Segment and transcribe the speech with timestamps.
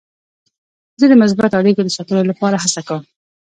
[0.99, 3.03] زه د مثبتو اړیکو د ساتلو لپاره هڅه کوم.